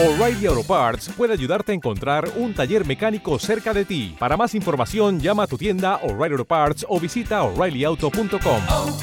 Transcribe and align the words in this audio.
O'Reilly 0.00 0.46
Auto 0.46 0.62
Parts 0.62 1.08
puede 1.16 1.32
ayudarte 1.32 1.72
a 1.72 1.74
encontrar 1.74 2.30
un 2.36 2.54
taller 2.54 2.86
mecánico 2.86 3.36
cerca 3.40 3.74
de 3.74 3.84
ti. 3.84 4.14
Para 4.16 4.36
más 4.36 4.54
información, 4.54 5.18
llama 5.18 5.42
a 5.42 5.46
tu 5.48 5.58
tienda 5.58 5.96
O'Reilly 6.04 6.34
Auto 6.34 6.44
Parts 6.44 6.86
o 6.88 7.00
visita 7.00 7.42
oreillyauto.com. 7.42 8.60
oh, 8.68 8.96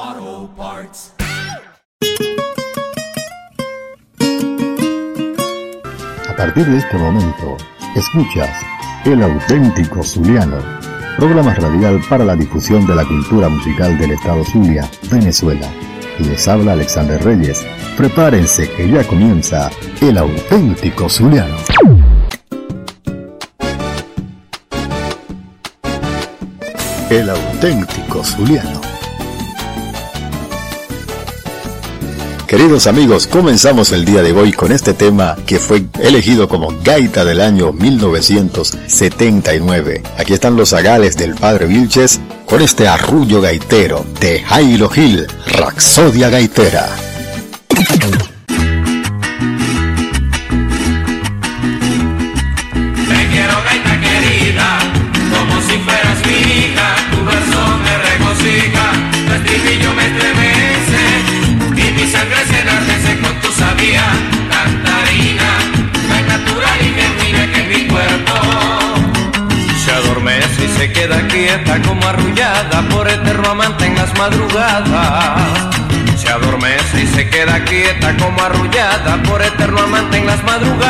oh, 0.00 0.50
Parts. 0.56 1.12
A 6.28 6.36
partir 6.36 6.66
de 6.66 6.78
este 6.78 6.98
momento, 6.98 7.56
escuchas 7.96 8.56
El 9.04 9.24
auténtico 9.24 10.04
Zuliano, 10.04 10.58
programa 11.16 11.52
radial 11.52 12.00
para 12.08 12.24
la 12.24 12.36
difusión 12.36 12.86
de 12.86 12.94
la 12.94 13.04
cultura 13.04 13.48
musical 13.48 13.98
del 13.98 14.12
estado 14.12 14.44
Zulia, 14.44 14.88
Venezuela. 15.10 15.68
Les 16.18 16.48
habla 16.48 16.72
Alexander 16.72 17.22
Reyes. 17.22 17.64
Prepárense 17.96 18.68
que 18.70 18.88
ya 18.88 19.04
comienza 19.04 19.70
El 20.00 20.18
auténtico 20.18 21.08
Zuliano. 21.08 21.56
El 27.10 27.30
auténtico 27.30 28.24
Zuliano. 28.24 28.97
Queridos 32.48 32.86
amigos, 32.86 33.26
comenzamos 33.26 33.92
el 33.92 34.06
día 34.06 34.22
de 34.22 34.32
hoy 34.32 34.52
con 34.52 34.72
este 34.72 34.94
tema 34.94 35.36
que 35.46 35.58
fue 35.58 35.84
elegido 36.00 36.48
como 36.48 36.72
Gaita 36.82 37.22
del 37.22 37.42
año 37.42 37.74
1979. 37.74 40.02
Aquí 40.16 40.32
están 40.32 40.56
los 40.56 40.72
agales 40.72 41.18
del 41.18 41.34
padre 41.34 41.66
Vilches 41.66 42.22
con 42.46 42.62
este 42.62 42.88
arrullo 42.88 43.42
gaitero 43.42 44.06
de 44.18 44.40
Jairo 44.40 44.88
Gil, 44.88 45.26
Raxodia 45.46 46.30
Gaitera. 46.30 47.07
Arrullada 72.08 72.82
por 72.88 73.08
eterno 73.08 73.50
amante 73.50 73.86
en 73.86 73.94
las 73.94 74.16
madrugadas. 74.18 75.76
Se 76.16 76.28
adormece 76.28 77.02
y 77.02 77.06
se 77.06 77.28
queda 77.28 77.62
quieta 77.64 78.16
como 78.16 78.42
arrullada 78.42 79.22
por 79.22 79.42
eterno 79.42 79.80
amante 79.82 80.18
en 80.18 80.26
las 80.26 80.42
madrugadas. 80.42 80.88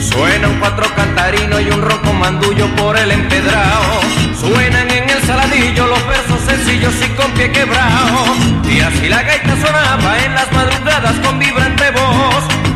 Suena 0.00 0.48
un 0.48 0.58
cuatro 0.60 0.86
cantarino 0.94 1.60
y 1.60 1.68
un 1.70 1.82
ronco 1.82 2.12
mandullo 2.12 2.66
por 2.76 2.96
el 2.98 3.10
empedrado. 3.10 4.00
Suenan 4.38 4.90
en 4.90 5.10
el 5.10 5.22
saladillo 5.22 5.86
los 5.86 6.06
versos 6.06 6.40
sencillos 6.46 6.94
y 7.04 7.08
con 7.10 7.30
pie 7.32 7.50
quebrado. 7.50 8.36
Y 8.68 8.80
así 8.80 9.08
la 9.08 9.22
gaita 9.22 9.56
sonaba 9.56 10.18
en 10.24 10.34
las 10.34 10.52
madrugadas 10.52 11.14
con 11.24 11.38
voz. 11.38 11.65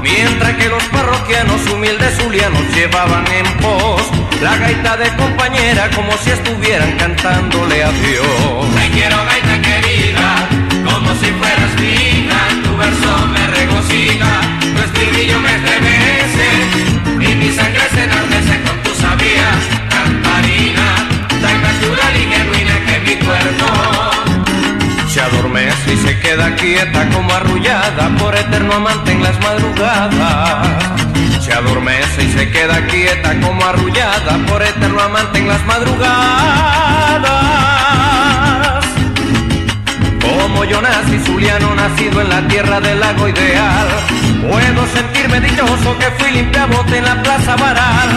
Mientras 0.02 0.56
que 0.56 0.68
los 0.68 0.82
parroquianos 0.84 1.60
humildes 1.70 2.16
zulianos 2.16 2.62
llevaban 2.74 3.24
en 3.32 3.46
pos 3.58 4.02
la 4.40 4.56
gaita 4.56 4.96
de 4.96 5.14
compañera 5.16 5.90
como 5.90 6.16
si 6.18 6.30
estuvieran 6.30 6.92
cantándole 6.96 7.84
a 7.84 7.92
Dios. 7.92 8.74
Te 8.74 8.90
quiero 8.90 9.16
gaita 9.24 9.60
querida, 9.60 10.48
como 10.84 11.14
si 11.14 11.26
fueras 11.26 11.72
hija, 11.80 12.40
tu 12.64 12.76
verso 12.76 13.26
me 13.28 13.46
regocija, 13.48 14.40
tu 14.60 14.82
estribillo 14.82 15.38
me 15.40 15.54
estremece, 15.56 16.48
y 17.20 17.34
mi 17.34 17.50
sangre 17.52 17.82
se 17.94 18.04
enardece 18.04 18.62
con 18.62 18.82
tu 18.82 18.94
sabía 18.94 19.50
cantarina, 19.90 21.08
tan 21.42 21.62
natural 21.62 22.16
y 22.16 22.34
genuina 22.34 22.74
que 22.86 23.00
mi 23.00 23.16
cuerpo 23.24 24.09
Se 25.12 25.20
adormece 25.20 25.94
y 25.94 25.96
se 25.96 26.20
queda 26.20 26.54
quieta 26.54 27.08
como 27.08 27.32
arrullada 27.32 28.10
por 28.16 28.32
eterno 28.32 28.74
amante 28.74 29.10
en 29.10 29.20
las 29.24 29.36
madrugadas. 29.40 30.68
Se 31.40 31.52
adormece 31.52 32.22
y 32.22 32.30
se 32.30 32.48
queda 32.52 32.86
quieta 32.86 33.34
como 33.40 33.60
arrullada 33.64 34.38
por 34.46 34.62
eterno 34.62 35.00
amante 35.00 35.40
en 35.40 35.48
las 35.48 35.66
madrugadas. 35.66 37.30
Como 40.22 40.64
yo 40.64 40.80
nací 40.80 41.18
zuliano, 41.26 41.74
nacido 41.74 42.20
en 42.20 42.28
la 42.28 42.46
tierra 42.46 42.80
del 42.80 43.00
lago 43.00 43.28
ideal. 43.28 43.88
Puedo 44.48 44.86
sentirme 44.94 45.40
dichoso 45.40 45.98
que 45.98 46.06
fui 46.18 46.30
limpiabote 46.30 46.98
en 46.98 47.04
la 47.04 47.20
plaza 47.20 47.56
Baral. 47.56 48.10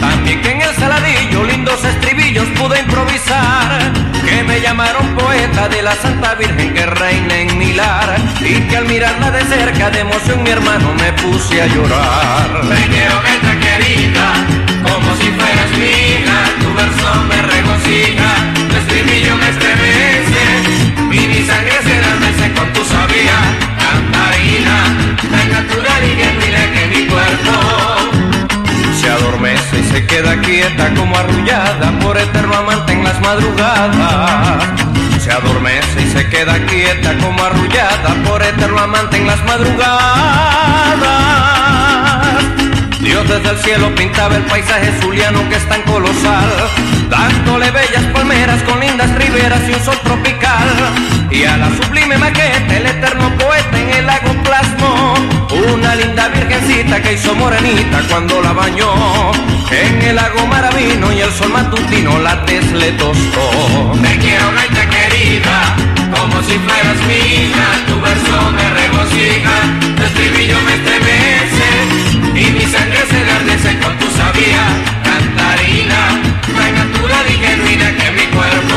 También 0.00 0.40
que 0.40 0.52
en 0.52 0.62
el 0.62 0.74
saladillo 0.76 1.44
lindos 1.44 1.84
estribillos 1.84 2.46
pude 2.58 2.78
improvisar. 2.78 3.92
Que 4.24 4.42
me 4.44 4.60
llamaron 4.60 5.14
poeta 5.14 5.68
de 5.68 5.82
la 5.82 5.94
Santa 5.96 6.17
reina 6.90 7.36
en 7.38 7.58
mi 7.58 7.72
lar. 7.72 8.16
Y 8.40 8.60
que 8.68 8.76
al 8.76 8.86
mirarla 8.86 9.30
de 9.30 9.42
cerca 9.44 9.90
de 9.90 10.00
emoción 10.00 10.42
mi 10.42 10.50
hermano 10.50 10.94
me 10.94 11.12
puse 11.14 11.60
a 11.62 11.66
llorar. 11.66 12.60
Te 12.68 12.86
quiero 12.88 13.22
gaita 13.22 13.52
querida, 13.60 14.26
como 14.82 15.16
si 15.16 15.28
fueras 15.30 15.70
hija, 15.76 16.38
tu 16.60 16.74
verso 16.74 17.24
me 17.28 17.42
regocija, 17.42 18.30
tu 18.68 18.76
estribillo 18.76 19.36
me 19.36 19.48
estremece, 19.48 20.44
y 21.10 21.26
mi 21.28 21.46
sangre 21.46 21.78
se 21.82 21.96
enardece 21.98 22.52
con 22.54 22.72
tu 22.72 22.84
sabía 22.84 23.38
cantarina, 23.78 24.76
tan 25.30 25.52
natural 25.52 26.04
y 26.04 26.16
genuina 26.22 26.72
que 26.72 26.86
mi 26.86 27.06
cuerpo 27.06 27.54
Se 29.00 29.08
adormece 29.10 29.80
y 29.80 29.84
se 29.84 30.06
queda 30.06 30.40
quieta 30.40 30.94
como 30.94 31.16
arrullada 31.16 31.90
por 32.00 32.16
eterno 32.16 32.54
amante 32.56 32.92
en 32.92 33.04
las 33.04 33.20
madrugadas. 33.20 34.87
Se 35.28 35.34
adormece 35.34 36.00
y 36.00 36.10
se 36.10 36.26
queda 36.30 36.58
quieta 36.64 37.12
como 37.18 37.44
arrullada 37.44 38.14
por 38.24 38.42
eterno 38.42 38.78
amante 38.78 39.18
en 39.18 39.26
las 39.26 39.44
madrugadas. 39.44 39.98
Dios 42.98 43.28
desde 43.28 43.50
el 43.50 43.58
cielo 43.58 43.94
pintaba 43.94 44.36
el 44.36 44.44
paisaje 44.44 44.90
zuliano 45.02 45.46
que 45.50 45.56
es 45.56 45.68
tan 45.68 45.82
colosal, 45.82 46.50
dándole 47.10 47.70
bellas 47.70 48.04
palmeras 48.14 48.62
con 48.62 48.80
lindas 48.80 49.14
riberas 49.16 49.60
y 49.68 49.74
un 49.74 49.84
sol 49.84 49.98
tropical. 50.02 50.66
Y 51.30 51.44
a 51.44 51.58
la 51.58 51.68
sublime 51.76 52.16
maqueta 52.16 52.76
el 52.78 52.86
eterno 52.86 53.28
poeta 53.36 53.78
en 53.78 53.90
el 53.90 54.06
lago 54.06 54.32
plasmó 54.44 55.14
una 55.74 55.94
linda 55.94 56.28
virgencita 56.28 57.02
que 57.02 57.12
hizo 57.12 57.34
morenita 57.34 58.00
cuando 58.08 58.40
la 58.40 58.54
bañó. 58.54 59.32
En 59.70 60.00
el 60.00 60.16
lago 60.16 60.46
maravino 60.46 61.12
y 61.12 61.20
el 61.20 61.30
sol 61.32 61.50
matutino 61.50 62.18
la 62.18 62.46
tez 62.46 62.72
le 62.72 62.92
tostó. 62.92 63.92
Te 64.02 64.16
quiero 64.16 64.52
gaita 64.54 64.88
como 65.28 66.42
si 66.42 66.58
fueras 66.58 66.96
hija, 67.06 67.68
tu 67.86 68.00
verso 68.00 68.50
me 68.52 68.70
regocija, 68.80 69.56
tu 69.94 70.02
estribillo 70.02 70.56
me 70.62 70.72
estremece, 70.72 71.68
y 72.34 72.50
mi 72.52 72.62
sangre 72.62 73.00
se 73.10 73.20
enardece 73.20 73.78
con 73.78 73.98
tu 73.98 74.06
sabía 74.16 74.64
cantarina, 75.04 76.22
tan 76.56 76.74
natural 76.74 77.26
y 77.28 77.36
genuina 77.44 77.94
que 77.98 78.10
mi 78.12 78.26
cuerpo 78.34 78.76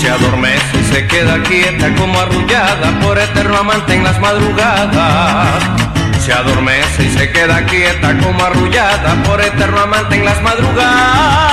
Se 0.00 0.10
adormece 0.10 0.80
y 0.80 0.84
se 0.92 1.06
queda 1.06 1.40
quieta 1.44 1.94
como 1.94 2.18
arrullada 2.18 2.98
por 3.00 3.16
eterno 3.16 3.58
amante 3.58 3.94
en 3.94 4.02
las 4.02 4.18
madrugadas. 4.18 5.62
Se 6.24 6.32
adormece 6.32 7.04
y 7.04 7.10
se 7.16 7.30
queda 7.30 7.64
quieta 7.66 8.18
como 8.18 8.44
arrullada 8.44 9.22
por 9.22 9.40
eterno 9.40 9.82
amante 9.82 10.16
en 10.16 10.24
las 10.24 10.42
madrugadas. 10.42 11.46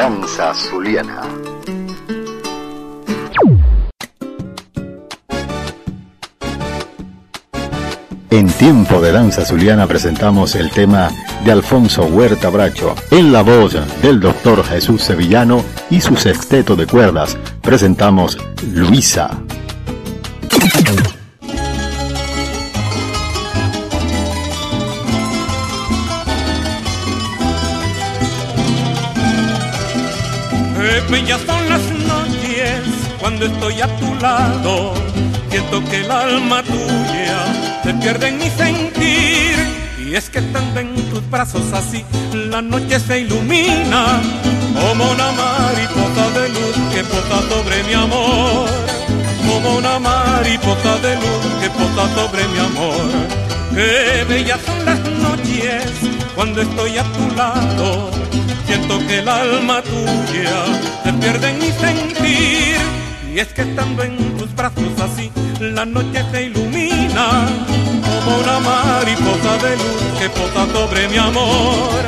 Danza 0.00 0.54
Zuliana. 0.54 1.20
En 8.30 8.48
tiempo 8.48 9.02
de 9.02 9.12
danza 9.12 9.44
zuliana 9.44 9.86
presentamos 9.86 10.54
el 10.54 10.70
tema 10.70 11.10
de 11.44 11.52
Alfonso 11.52 12.04
Huerta 12.06 12.48
Bracho, 12.48 12.94
en 13.10 13.30
la 13.30 13.42
voz 13.42 13.76
del 14.00 14.20
doctor 14.20 14.64
Jesús 14.64 15.02
Sevillano 15.02 15.62
y 15.90 16.00
su 16.00 16.16
sexteto 16.16 16.76
de 16.76 16.86
cuerdas. 16.86 17.36
Presentamos 17.60 18.38
Luisa. 18.72 19.38
Alma 36.50 36.62
tuya 36.64 37.80
se 37.84 37.94
pierde 37.94 38.28
en 38.28 38.38
mi 38.38 38.50
sentir 38.50 39.54
y 40.04 40.16
es 40.16 40.28
que 40.28 40.40
estando 40.40 40.80
en 40.80 40.94
tus 41.10 41.28
brazos 41.30 41.72
así, 41.72 42.04
la 42.32 42.60
noche 42.60 42.98
se 42.98 43.20
ilumina 43.20 44.20
como 44.74 45.04
una 45.12 45.30
mariposa 45.30 46.40
de 46.40 46.48
luz 46.48 46.76
que 46.92 47.04
posa 47.04 47.48
sobre 47.48 47.84
mi 47.84 47.94
amor. 47.94 48.68
Como 49.46 49.76
una 49.76 49.98
mariposa 50.00 50.98
de 50.98 51.14
luz 51.16 51.44
que 51.60 51.70
posa 51.70 52.14
sobre 52.14 52.48
mi 52.48 52.58
amor. 52.58 53.10
Qué 53.74 54.24
bellas 54.28 54.60
son 54.66 54.84
las 54.84 54.98
noches 54.98 55.84
cuando 56.34 56.62
estoy 56.62 56.98
a 56.98 57.04
tu 57.04 57.36
lado. 57.36 58.10
Siento 58.66 58.98
que 59.06 59.18
el 59.20 59.28
alma 59.28 59.82
tuya 59.82 60.64
se 61.04 61.12
pierde 61.12 61.50
en 61.50 61.58
mi 61.58 61.70
sentir. 61.72 62.69
Es 63.40 63.54
que 63.54 63.62
estando 63.62 64.02
en 64.02 64.36
tus 64.36 64.54
brazos 64.54 64.92
así, 65.00 65.32
la 65.60 65.86
noche 65.86 66.22
se 66.30 66.42
ilumina 66.42 67.48
como 68.04 68.36
una 68.36 68.58
mariposa 68.60 69.56
de 69.64 69.76
luz 69.78 70.02
que 70.18 70.28
posa 70.28 70.70
sobre 70.70 71.08
mi 71.08 71.16
amor, 71.16 72.02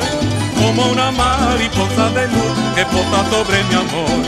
como 0.61 0.91
una 0.91 1.11
mariposa 1.11 2.11
de 2.11 2.29
luz 2.29 2.53
que 2.75 2.85
posa 2.85 3.31
sobre 3.31 3.65
mi 3.65 3.75
amor. 3.77 4.23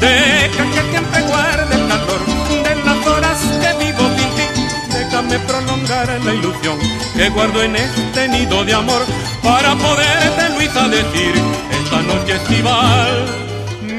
Deja 0.00 0.64
que 0.74 0.90
siempre 0.90 1.22
guarde 1.22 1.72
el 1.72 1.86
calor 1.86 2.20
de 2.64 2.74
las 2.84 3.06
horas 3.06 3.38
que 3.60 3.84
vivo 3.84 4.02
sin 4.16 4.30
ti, 4.34 4.62
déjame 4.92 5.38
prolongar 5.38 6.08
la 6.20 6.34
ilusión 6.34 6.80
que 7.16 7.28
guardo 7.28 7.62
en 7.62 7.76
este 7.76 8.26
nido 8.26 8.64
de 8.64 8.74
amor 8.74 9.02
para 9.40 9.76
poderte, 9.76 10.48
Luisa, 10.56 10.88
decir 10.88 11.32
esta 11.80 12.02
noche 12.02 12.34
estival 12.34 13.49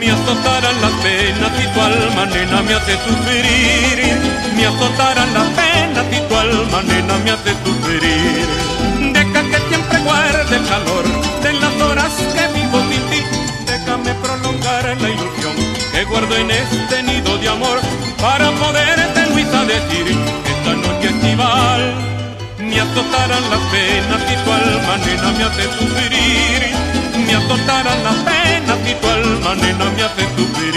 me 0.01 0.09
azotarán 0.09 0.81
las 0.81 0.93
penas 1.03 1.51
y 1.63 1.67
tu 1.73 1.79
alma 1.79 2.25
nena 2.25 2.63
me 2.63 2.73
hace 2.73 2.93
sufrir, 3.05 4.17
me 4.55 4.65
azotarán 4.65 5.31
las 5.31 5.47
penas 5.59 6.05
y 6.11 6.19
tu 6.27 6.35
alma 6.35 6.81
nena 6.81 7.17
me 7.23 7.29
hace 7.29 7.51
sufrir. 7.63 8.47
Deja 9.13 9.41
que 9.51 9.59
siempre 9.69 9.99
guarde 9.99 10.55
el 10.57 10.65
calor 10.65 11.05
de 11.43 11.53
las 11.53 11.73
horas 11.85 12.13
que 12.35 12.45
vivo 12.57 12.79
sin 12.89 13.03
ti, 13.11 13.21
déjame 13.67 14.11
prolongar 14.15 14.85
la 15.03 15.09
ilusión 15.15 15.55
que 15.91 16.03
guardo 16.05 16.35
en 16.35 16.49
este 16.49 17.03
nido 17.03 17.37
de 17.37 17.49
amor 17.49 17.79
para 18.19 18.49
poderte 18.53 19.19
Luisa 19.29 19.65
decir 19.65 20.17
esta 20.53 20.73
noche 20.83 21.09
estival 21.09 21.81
me 22.57 22.79
azotarán 22.79 23.45
las 23.51 23.63
penas 23.69 24.21
y 24.33 24.35
tu 24.43 24.51
alma 24.51 24.97
nena 25.05 25.31
me 25.37 25.43
hace 25.43 25.63
sufrir 25.77 26.90
me 27.17 27.33
azotarán 27.35 28.03
las 28.03 28.15
penas 28.15 28.77
y 28.89 28.93
tu 28.95 29.07
alma 29.07 29.55
nena 29.55 29.85
me 29.95 30.03
hace 30.03 30.23
sufrir. 30.35 30.71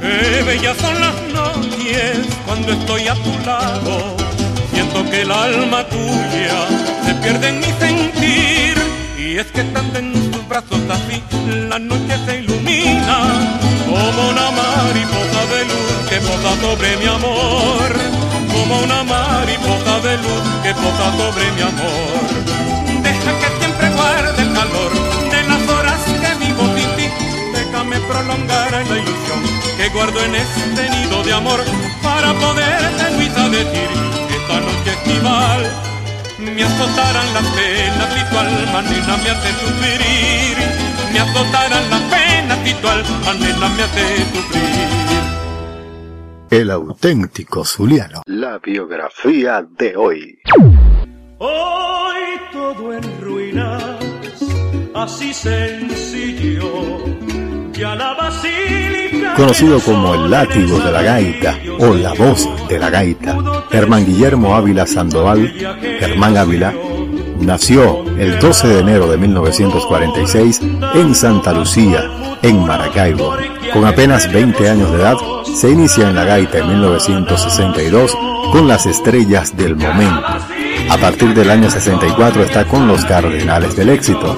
Qué 0.00 0.42
bellas 0.42 0.76
son 0.78 1.00
las 1.00 1.14
noches 1.32 2.26
cuando 2.46 2.72
estoy 2.72 3.08
a 3.08 3.14
tu 3.14 3.30
lado, 3.46 4.16
siento 4.72 5.08
que 5.10 5.22
el 5.22 5.30
alma 5.30 5.84
tuya 5.86 6.58
se 7.04 7.14
pierde 7.16 7.48
en 7.48 7.60
mi 7.60 7.72
sentir. 7.78 8.74
Y 9.18 9.38
es 9.38 9.46
que 9.52 9.60
estando 9.60 9.98
en 9.98 10.12
tus 10.30 10.48
brazos 10.48 10.80
así, 10.90 11.22
la 11.68 11.78
noche 11.78 12.14
se 12.26 12.38
ilumina 12.40 13.18
como 13.86 14.28
una 14.28 14.50
mariposa 14.50 15.40
de 15.52 15.64
luz 15.70 15.92
que 16.08 16.16
posa 16.20 16.60
sobre 16.60 16.96
mi 16.96 17.06
amor. 17.06 17.90
Como 18.52 18.80
una 18.80 19.02
mariposa 19.04 20.00
de 20.00 20.16
luz 20.18 20.44
que 20.62 20.74
posa 20.74 21.06
sobre 21.16 21.50
mi 21.52 21.62
amor. 21.62 22.22
Deja 23.02 23.32
que 23.40 23.48
siempre 23.58 23.90
guarde 23.90 24.42
el 24.42 24.52
calor 24.52 24.92
de 25.30 25.42
las 25.48 25.68
horas 25.68 26.00
que 26.04 26.44
vivo 26.44 26.64
sin 26.76 26.90
ti. 26.96 27.06
Déjame 27.54 27.98
prolongar 28.00 28.72
la 28.72 28.98
ilusión 28.98 29.40
que 29.76 29.88
guardo 29.88 30.22
en 30.24 30.34
este 30.34 30.90
nido 30.90 31.22
de 31.22 31.32
amor 31.32 31.60
para 32.02 32.34
poderte, 32.34 33.10
Luisa, 33.16 33.48
decir 33.48 34.21
esta 34.52 34.60
noche 34.60 34.90
estival 34.90 35.62
me 36.38 36.62
azotarán 36.62 37.34
las 37.34 37.46
penas 37.46 38.16
y 38.16 38.30
tu 38.30 38.38
alma 38.38 38.82
nena 38.82 39.16
me 39.16 39.30
hace 39.30 39.50
sufrir. 39.60 40.56
Me 41.12 41.20
azotarán 41.20 41.90
las 41.90 42.00
penas 42.02 42.58
y 42.68 42.74
tu 42.74 42.88
alma 42.88 43.34
nena 43.40 43.68
me 43.68 43.82
hace 43.82 44.16
sufrir. 44.34 44.88
El 46.50 46.70
auténtico 46.70 47.64
Zuliano. 47.64 48.22
La 48.26 48.58
biografía 48.58 49.64
de 49.78 49.96
hoy. 49.96 50.38
Hoy 51.38 52.40
todo 52.52 52.92
en 52.92 53.20
ruinas, 53.20 53.82
así 54.94 55.32
sencillo 55.32 57.02
Conocido 59.36 59.80
como 59.80 60.14
el 60.14 60.30
látigo 60.30 60.78
de 60.78 60.92
la 60.92 61.02
gaita 61.02 61.58
o 61.78 61.94
la 61.94 62.12
voz 62.12 62.48
de 62.68 62.78
la 62.78 62.90
gaita, 62.90 63.36
Germán 63.70 64.04
Guillermo 64.04 64.54
Ávila 64.54 64.86
Sandoval, 64.86 65.52
Germán 65.98 66.36
Ávila, 66.36 66.74
nació 67.40 68.04
el 68.18 68.38
12 68.38 68.68
de 68.68 68.80
enero 68.80 69.08
de 69.08 69.16
1946 69.16 70.60
en 70.94 71.14
Santa 71.14 71.52
Lucía, 71.52 72.38
en 72.42 72.64
Maracaibo. 72.64 73.34
Con 73.72 73.86
apenas 73.86 74.30
20 74.32 74.68
años 74.68 74.90
de 74.92 74.98
edad, 74.98 75.16
se 75.54 75.70
inicia 75.70 76.08
en 76.08 76.14
la 76.14 76.24
gaita 76.24 76.58
en 76.58 76.68
1962 76.68 78.16
con 78.52 78.68
las 78.68 78.86
estrellas 78.86 79.56
del 79.56 79.76
momento. 79.76 80.26
A 80.90 80.96
partir 80.98 81.34
del 81.34 81.50
año 81.50 81.70
64 81.70 82.44
está 82.44 82.66
con 82.66 82.86
los 82.86 83.04
Cardenales 83.04 83.74
del 83.76 83.88
Éxito 83.88 84.36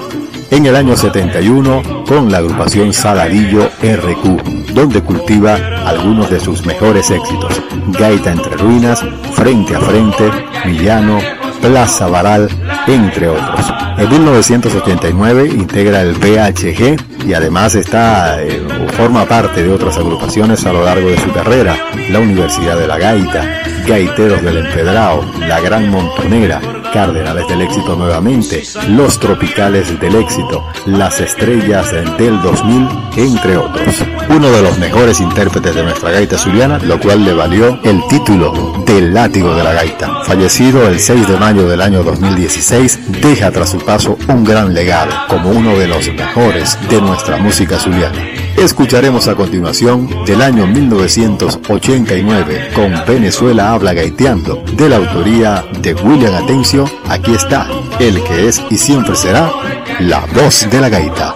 en 0.51 0.65
el 0.65 0.75
año 0.75 0.95
71 0.95 2.03
con 2.07 2.31
la 2.31 2.39
agrupación 2.39 2.93
Saladillo 2.93 3.69
RQ, 3.81 4.73
donde 4.73 5.01
cultiva 5.01 5.55
algunos 5.85 6.29
de 6.29 6.39
sus 6.39 6.65
mejores 6.65 7.09
éxitos, 7.11 7.61
Gaita 7.87 8.31
entre 8.31 8.55
Ruinas, 8.57 9.03
Frente 9.33 9.75
a 9.75 9.79
Frente, 9.79 10.31
Villano, 10.65 11.19
Plaza 11.61 12.07
Baral, 12.07 12.49
entre 12.87 13.27
otros. 13.27 13.73
En 13.97 14.09
1989 14.09 15.47
integra 15.47 16.01
el 16.01 16.13
BHG 16.13 17.27
y 17.27 17.33
además 17.33 17.75
está 17.75 18.41
eh, 18.43 18.61
forma 18.95 19.25
parte 19.25 19.63
de 19.63 19.71
otras 19.71 19.97
agrupaciones 19.97 20.65
a 20.65 20.73
lo 20.73 20.83
largo 20.83 21.09
de 21.09 21.19
su 21.19 21.31
carrera, 21.31 21.75
la 22.09 22.19
Universidad 22.19 22.77
de 22.77 22.87
la 22.87 22.97
Gaita, 22.97 23.61
Gaiteros 23.87 24.41
del 24.41 24.57
Empedrao, 24.57 25.23
La 25.47 25.59
Gran 25.59 25.89
Montonera, 25.89 26.61
Cardenales 26.95 27.45
del 27.49 27.61
Éxito 27.61 27.97
nuevamente, 27.97 28.63
Los 28.87 29.19
Tropicales 29.19 29.99
del 29.99 30.15
Éxito, 30.15 30.63
Las 30.85 31.19
Estrellas 31.19 31.91
del 31.91 32.41
2000, 32.41 32.87
entre 33.17 33.57
otros. 33.57 34.01
Uno 34.29 34.49
de 34.49 34.61
los 34.61 34.77
mejores 34.79 35.19
intérpretes 35.19 35.75
de 35.75 35.83
nuestra 35.83 36.11
gaita 36.11 36.37
zuliana, 36.37 36.77
lo 36.79 36.97
cual 36.97 37.25
le 37.25 37.33
valió 37.33 37.77
el 37.83 38.01
título 38.07 38.81
del 38.85 39.13
Látigo 39.13 39.53
de 39.53 39.63
la 39.65 39.73
Gaita. 39.73 40.23
Fallecido 40.23 40.87
el 40.87 41.01
6 41.01 41.27
de 41.27 41.37
mayo 41.37 41.67
del 41.67 41.81
año 41.81 42.01
2016, 42.01 43.21
deja 43.21 43.51
tras 43.51 43.71
su 43.71 43.79
paso 43.79 44.17
un 44.29 44.45
gran 44.45 44.73
legado 44.73 45.11
como 45.27 45.49
uno 45.49 45.77
de 45.77 45.89
los 45.89 46.07
mejores 46.13 46.79
de 46.89 47.01
nuestra 47.01 47.35
música 47.35 47.77
zuliana. 47.77 48.34
Escucharemos 48.57 49.27
a 49.27 49.35
continuación 49.35 50.07
del 50.25 50.41
año 50.41 50.65
1989 50.65 52.71
con 52.73 52.93
Venezuela 53.05 53.73
habla 53.73 53.93
gaiteando 53.93 54.63
de 54.73 54.89
la 54.89 54.95
autoría 54.95 55.65
de 55.81 55.93
William 55.93 56.33
Atencio. 56.35 56.89
Aquí 57.07 57.33
está 57.33 57.67
el 57.99 58.23
que 58.23 58.47
es 58.47 58.61
y 58.69 58.77
siempre 58.77 59.15
será 59.15 59.51
la 59.99 60.25
voz 60.33 60.67
de 60.69 60.81
la 60.81 60.89
gaita. 60.89 61.35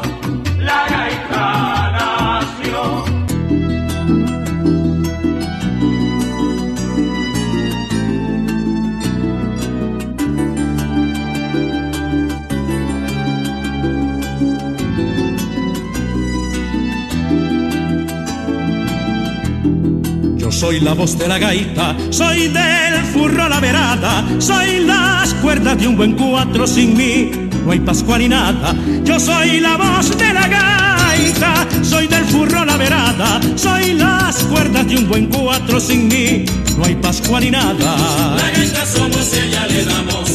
Soy 20.59 20.81
la 20.81 20.93
voz 20.93 21.17
de 21.17 21.25
la 21.25 21.39
gaita, 21.39 21.95
soy 22.09 22.49
del 22.49 23.05
furro 23.13 23.47
la 23.47 23.61
verada, 23.61 24.25
soy 24.39 24.81
las 24.81 25.33
cuerdas 25.35 25.77
de 25.79 25.87
un 25.87 25.95
buen 25.95 26.17
cuatro 26.17 26.67
sin 26.67 26.97
mí, 26.97 27.31
no 27.63 27.71
hay 27.71 27.79
pascual 27.79 28.19
ni 28.19 28.27
nada. 28.27 28.75
Yo 29.05 29.17
soy 29.21 29.61
la 29.61 29.77
voz 29.77 30.17
de 30.17 30.33
la 30.33 30.49
gaita, 30.49 31.65
soy 31.81 32.07
del 32.07 32.25
furro 32.25 32.65
la 32.65 32.75
verada, 32.75 33.39
soy 33.55 33.93
las 33.93 34.43
cuerdas 34.51 34.85
de 34.85 34.97
un 34.97 35.07
buen 35.07 35.27
cuatro 35.27 35.79
sin 35.79 36.09
mí, 36.09 36.43
no 36.77 36.83
hay 36.83 36.95
pascual 36.95 37.41
ni 37.45 37.51
nada. 37.51 38.35
La 38.35 38.51
gaita 38.51 38.85
somos 38.85 39.33
ella 39.33 39.65
le 39.65 39.85
damos 39.85 40.28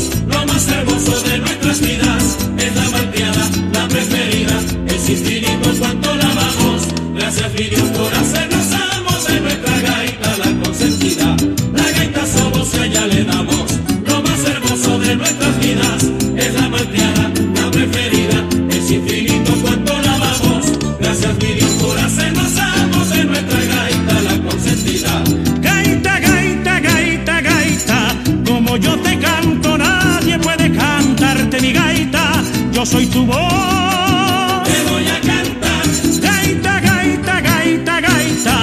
tu 33.15 33.25
voz. 33.27 34.65
Te 34.65 34.77
voy 34.91 35.07
a 35.17 35.19
cantar. 35.31 35.85
Gaita, 36.21 36.81
gaita, 36.81 37.41
gaita, 37.41 38.01
gaita. 38.01 38.57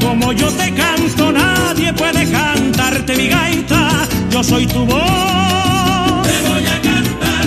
Como 0.00 0.32
yo 0.32 0.48
te 0.60 0.72
canto, 0.72 1.30
nadie 1.30 1.92
puede 1.92 2.22
cantarte 2.30 3.16
mi 3.16 3.28
gaita. 3.28 3.80
Yo 4.30 4.42
soy 4.42 4.66
tu 4.66 4.86
voz. 4.86 6.26
Te 6.28 6.36
voy 6.48 6.66
a 6.74 6.78
cantar. 6.88 7.44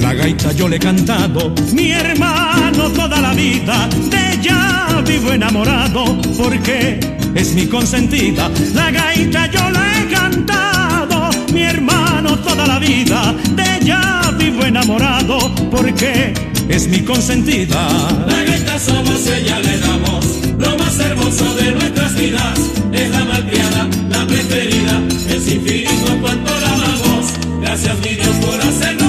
La 0.00 0.12
gaita 0.14 0.52
yo 0.52 0.68
le 0.68 0.76
he 0.76 0.80
cantado, 0.80 1.54
mi 1.72 1.92
hermano 1.92 2.90
toda 2.90 3.20
la 3.20 3.32
vida, 3.32 3.88
de 4.10 4.32
ella 4.34 5.02
vivo 5.06 5.30
enamorado, 5.30 6.04
porque 6.36 6.98
es 7.34 7.54
mi 7.54 7.66
consentida. 7.66 8.50
La 8.74 8.90
gaita 8.90 9.46
yo 9.50 9.70
le 9.70 9.78
he 10.00 10.12
cantado, 10.12 11.30
mi 11.52 11.62
hermano 11.62 12.38
toda 12.38 12.66
la 12.66 12.78
vida, 12.78 13.34
de 13.54 13.76
ella 13.76 14.22
vivo 14.38 14.64
enamorado, 14.64 15.38
porque 15.70 16.34
es 16.68 16.88
mi 16.88 17.00
consentida. 17.00 17.88
La 18.26 18.42
gaita 18.42 18.78
somos, 18.78 19.26
ella 19.26 19.58
le 19.60 19.78
damos 19.78 20.26
lo 20.58 20.78
más 20.78 20.98
hermoso 21.00 21.54
de 21.54 21.72
nuestras 21.72 22.14
vidas. 22.14 22.58
Es 22.92 23.10
la 23.10 23.24
malcriada, 23.24 23.88
la 24.10 24.26
preferida, 24.26 25.02
es 25.28 25.48
infinito 25.48 26.18
cuanto 26.20 26.50
la 26.60 26.74
amamos. 26.74 27.32
Gracias 27.60 27.98
mi 28.00 28.14
Dios 28.14 28.36
por 28.36 28.60
hacernos 28.60 29.01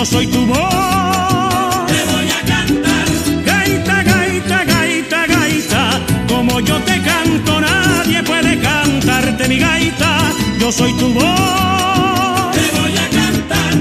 yo 0.00 0.06
soy 0.06 0.26
tu 0.28 0.46
voz. 0.46 1.86
Te 1.92 2.00
voy 2.12 2.28
a 2.38 2.40
cantar. 2.52 3.06
Gaita, 3.44 4.02
gaita, 4.02 4.64
gaita, 4.64 5.26
gaita, 5.26 6.00
como 6.26 6.60
yo 6.60 6.76
te 6.88 7.02
canto, 7.02 7.60
nadie 7.60 8.22
puede 8.22 8.58
cantarte 8.60 9.46
mi 9.46 9.58
gaita, 9.58 10.32
yo 10.58 10.72
soy 10.72 10.94
tu 10.94 11.12
voz. 11.12 12.50
Te 12.56 12.66
voy 12.78 12.94
a 13.04 13.08
cantar. 13.18 13.74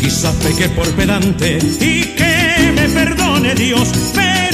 Quizás 0.00 0.34
pequé 0.36 0.68
por 0.68 0.88
pedante 0.92 1.58
y 1.80 2.02
que 2.18 2.72
me 2.76 2.88
perdone 2.90 3.56
Dios, 3.56 3.88
pero 4.14 4.45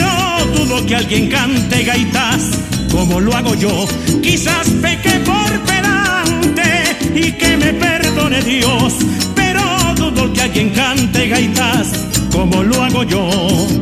dudo 0.72 0.86
que 0.86 0.94
alguien 0.94 1.28
cante 1.28 1.84
gaitas 1.84 2.42
como 2.90 3.20
lo 3.20 3.34
hago 3.34 3.54
yo. 3.54 3.86
Quizás 4.22 4.68
pequé 4.80 5.20
por 5.24 5.50
pedante 5.62 6.96
y 7.14 7.32
que 7.32 7.56
me 7.56 7.72
perdone 7.74 8.42
Dios, 8.42 8.94
pero 9.34 9.62
dudo 9.96 10.32
que 10.32 10.42
alguien 10.42 10.70
cante 10.70 11.28
gaitas 11.28 11.88
como 12.32 12.62
lo 12.62 12.82
hago 12.82 13.02
yo. 13.04 13.28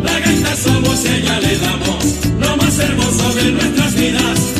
La 0.02 0.18
gaita 0.20 0.56
somos, 0.56 1.04
ella 1.04 1.40
le 1.40 1.58
damos 1.58 2.04
lo 2.38 2.56
más 2.56 2.78
hermoso 2.78 3.34
de 3.34 3.52
nuestras 3.52 3.94
vidas. 3.94 4.59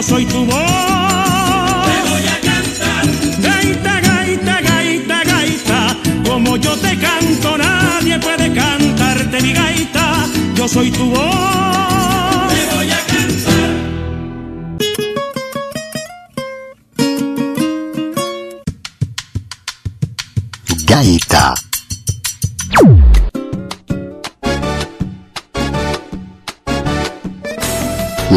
Yo 0.00 0.08
soy 0.08 0.24
tu 0.24 0.46
voz. 0.46 1.84
Te 1.84 2.10
voy 2.10 2.26
a 2.26 2.40
cantar. 2.40 3.04
Gaita, 3.42 4.00
gaita, 4.00 4.60
gaita, 4.62 5.24
gaita, 5.24 5.96
como 6.24 6.56
yo 6.56 6.74
te 6.78 6.98
canto, 6.98 7.58
nadie 7.58 8.18
puede 8.18 8.50
cantarte 8.54 9.42
mi 9.42 9.52
gaita, 9.52 10.26
yo 10.54 10.66
soy 10.66 10.90
tu 10.90 11.10
voz. 11.10 11.79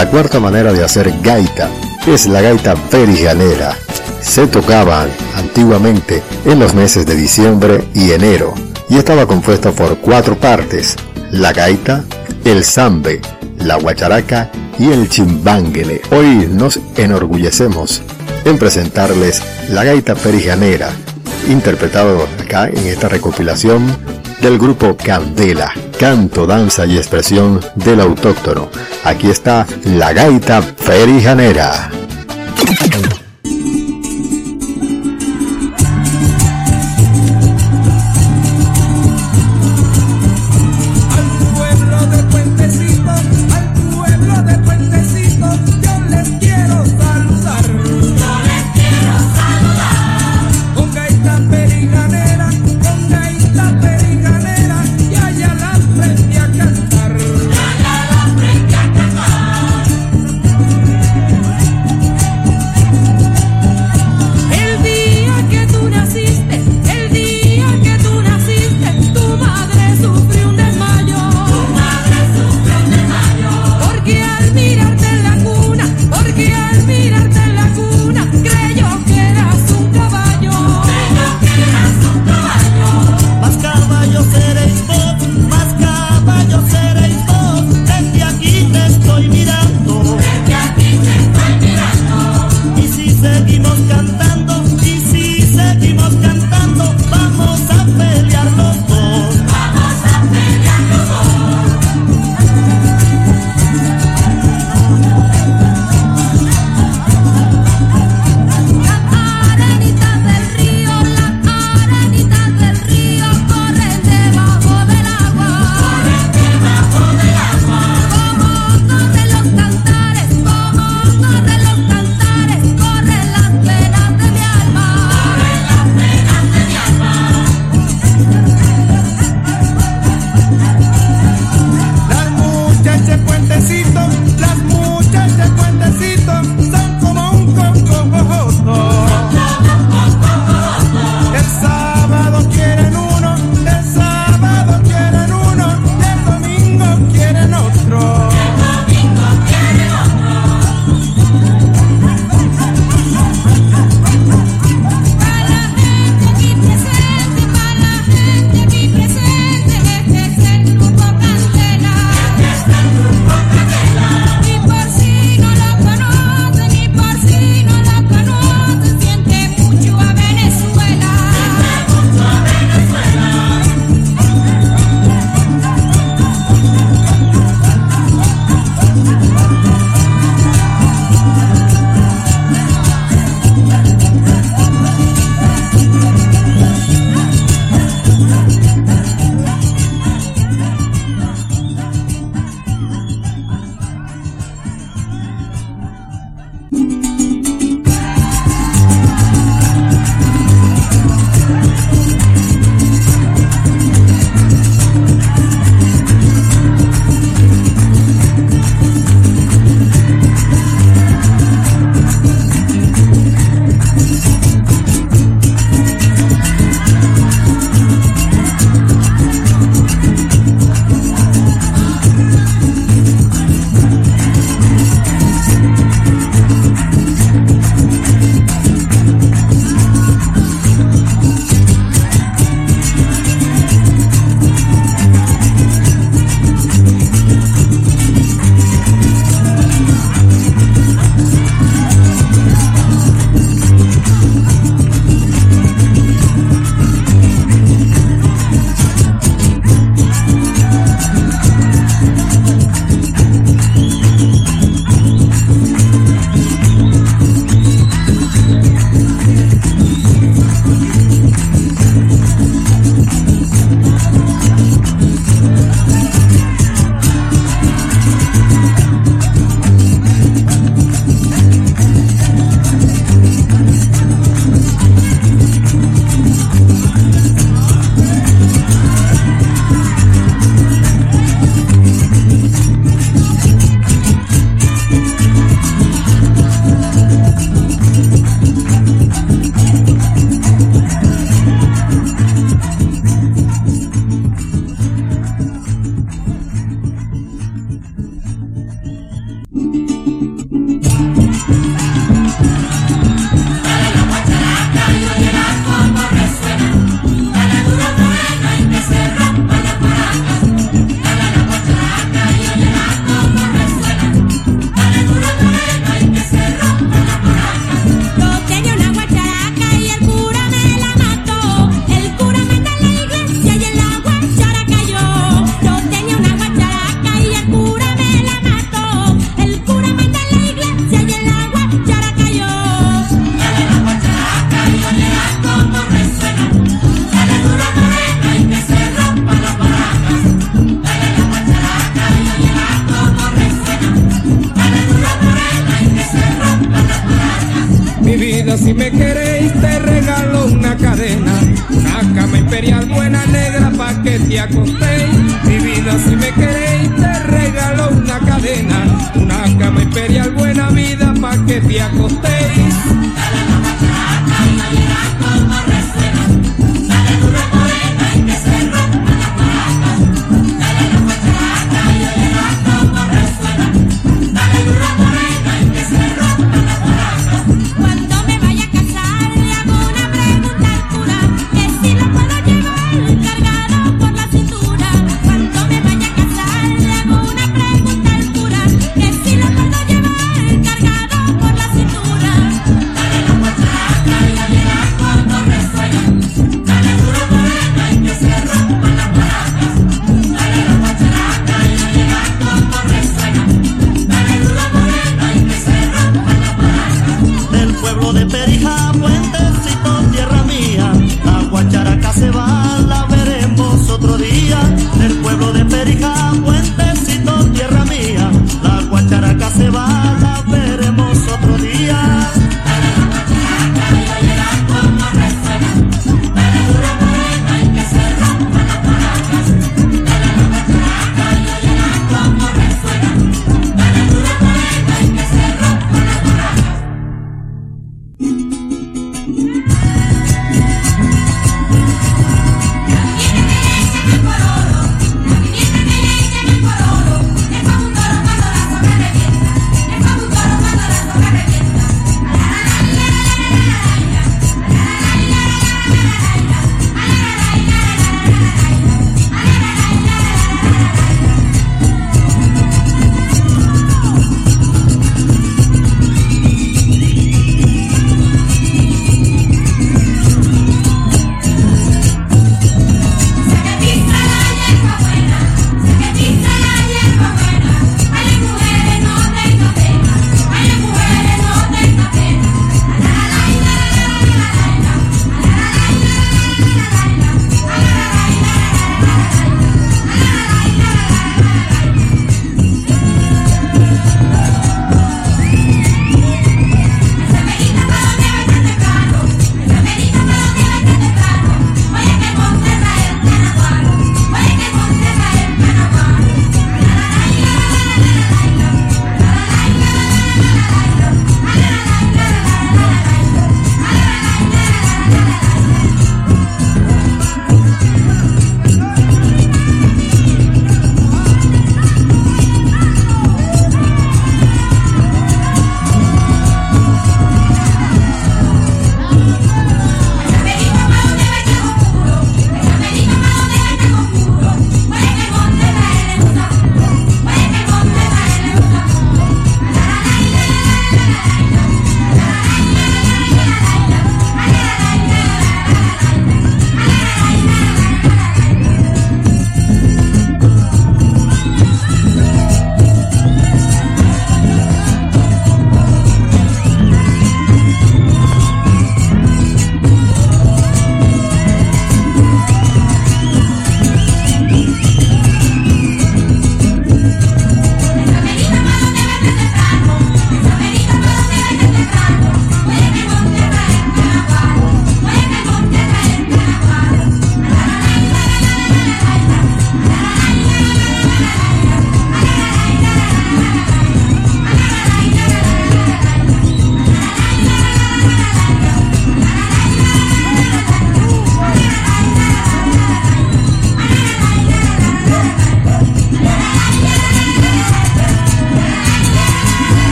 La 0.00 0.08
cuarta 0.08 0.40
manera 0.40 0.72
de 0.72 0.82
hacer 0.82 1.12
gaita 1.20 1.68
es 2.06 2.26
la 2.26 2.40
gaita 2.40 2.74
periganera. 2.74 3.76
Se 4.22 4.46
tocaban 4.46 5.10
antiguamente 5.36 6.22
en 6.46 6.58
los 6.58 6.72
meses 6.72 7.04
de 7.04 7.14
diciembre 7.14 7.84
y 7.92 8.12
enero 8.12 8.54
y 8.88 8.96
estaba 8.96 9.26
compuesta 9.26 9.72
por 9.72 9.98
cuatro 9.98 10.38
partes, 10.38 10.96
la 11.30 11.52
gaita, 11.52 12.02
el 12.46 12.64
zambe, 12.64 13.20
la 13.58 13.76
guacharaca 13.76 14.50
y 14.78 14.90
el 14.90 15.10
chimbanguele. 15.10 16.00
Hoy 16.12 16.48
nos 16.50 16.80
enorgullecemos 16.96 18.00
en 18.46 18.56
presentarles 18.56 19.42
la 19.68 19.84
gaita 19.84 20.14
periganera, 20.14 20.92
interpretado 21.46 22.26
acá 22.42 22.68
en 22.68 22.86
esta 22.86 23.10
recopilación 23.10 24.19
del 24.40 24.58
grupo 24.58 24.96
Candela, 24.96 25.72
canto, 25.98 26.46
danza 26.46 26.86
y 26.86 26.96
expresión 26.96 27.60
del 27.74 28.00
autóctono. 28.00 28.68
Aquí 29.04 29.30
está 29.30 29.66
la 29.84 30.12
gaita 30.12 30.62
perijanera. 30.86 31.90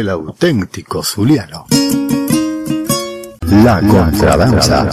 El 0.00 0.08
auténtico 0.08 1.02
zuliano. 1.02 1.66
La 3.42 3.80
contradanza. 3.80 4.88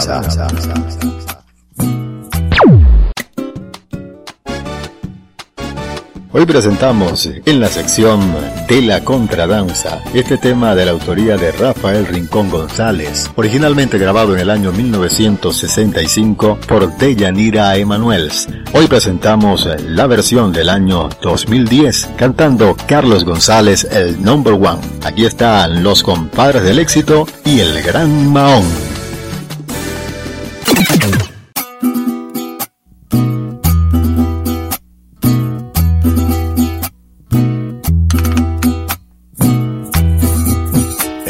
Hoy 6.30 6.44
presentamos 6.44 7.26
en 7.26 7.58
la 7.58 7.68
sección 7.68 8.20
de 8.68 8.82
la 8.82 9.02
contradanza 9.02 10.02
este 10.12 10.36
tema 10.36 10.74
de 10.74 10.84
la 10.84 10.90
autoría 10.90 11.38
de 11.38 11.52
Rafael 11.52 12.06
Rincón 12.06 12.50
González, 12.50 13.30
originalmente 13.34 13.96
grabado 13.96 14.34
en 14.34 14.40
el 14.40 14.50
año 14.50 14.70
1965 14.70 16.58
por 16.68 16.94
Deyanira 16.98 17.74
Emanuels. 17.78 18.46
Hoy 18.74 18.86
presentamos 18.86 19.66
la 19.86 20.06
versión 20.06 20.52
del 20.52 20.68
año 20.68 21.08
2010 21.22 22.10
cantando 22.16 22.76
Carlos 22.86 23.24
González 23.24 23.88
el 23.90 24.22
number 24.22 24.52
one. 24.52 24.80
Aquí 25.02 25.24
están 25.24 25.82
los 25.82 26.02
compadres 26.02 26.62
del 26.62 26.78
éxito 26.78 27.26
y 27.44 27.60
el 27.60 27.82
gran 27.82 28.30
Mahón. 28.30 28.64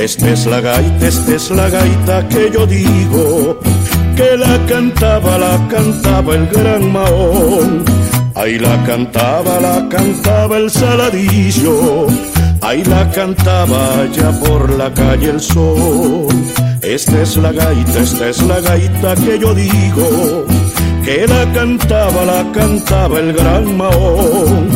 Esta 0.08 0.30
es 0.30 0.46
la 0.46 0.60
gaita, 0.60 1.06
esta 1.06 1.34
es 1.34 1.50
la 1.50 1.68
gaita 1.68 2.28
que 2.28 2.50
yo 2.50 2.66
digo, 2.66 3.60
que 4.18 4.36
la 4.36 4.56
cantaba, 4.66 5.38
la 5.38 5.56
cantaba 5.68 6.34
el 6.34 6.46
gran 6.48 6.92
Mahón. 6.92 7.84
Ahí 8.34 8.58
la 8.58 8.76
cantaba, 8.84 9.60
la 9.60 9.88
cantaba 9.88 10.56
el 10.58 10.70
saladillo, 10.70 12.06
ahí 12.60 12.82
la 12.84 13.10
cantaba 13.12 13.80
allá 14.02 14.30
por 14.40 14.62
la 14.80 14.92
calle 14.92 15.30
el 15.30 15.40
sol. 15.40 16.28
Esta 16.82 17.22
es 17.22 17.36
la 17.36 17.52
gaita, 17.52 17.98
esta 18.00 18.28
es 18.28 18.42
la 18.42 18.60
gaita 18.60 19.14
que 19.14 19.38
yo 19.38 19.54
digo, 19.54 20.08
que 21.04 21.26
la 21.34 21.44
cantaba, 21.52 22.20
la 22.24 22.42
cantaba 22.52 23.18
el 23.20 23.32
gran 23.32 23.76
Mahón. 23.76 24.68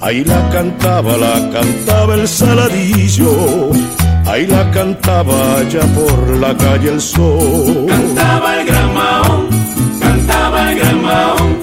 Ahí 0.00 0.24
la 0.24 0.48
cantaba, 0.50 1.16
la 1.16 1.36
cantaba 1.50 2.14
el 2.14 2.26
saladillo, 2.26 3.70
ahí 4.28 4.46
la 4.46 4.70
cantaba 4.70 5.58
allá 5.58 5.82
por 5.94 6.36
la 6.36 6.56
calle 6.56 6.90
el 6.90 7.00
sol. 7.00 7.86
Cantaba 7.88 8.60
el 8.60 8.66
gran 8.66 8.94
Mahón, 8.94 9.48
cantaba 10.00 10.70
el 10.70 10.78
gran 10.78 11.02
Mahón, 11.02 11.58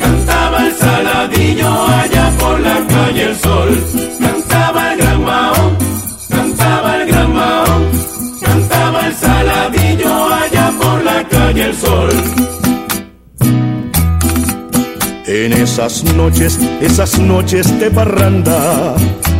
cantaba 0.00 0.66
el 0.66 0.72
saladillo 0.74 1.70
allá 2.02 2.32
por 2.38 2.60
la 2.60 2.78
calle 2.86 3.22
el 3.30 3.36
sol. 3.36 3.70
Cantaba 4.20 4.92
el 4.92 4.98
gran 4.98 5.24
Mahón, 5.24 5.76
cantaba 6.28 6.96
el 6.96 7.08
gran 7.08 7.32
Mahón, 7.34 7.82
cantaba 8.40 9.06
el 9.06 9.14
saladillo 9.14 10.34
allá 10.42 10.72
por 10.80 11.04
la 11.04 11.28
calle 11.28 11.62
el 11.64 11.74
sol. 11.76 12.10
En 15.28 15.52
esas 15.52 16.04
noches, 16.14 16.58
esas 16.80 17.18
noches 17.18 17.78
de 17.80 17.90
parranda, 17.90 18.94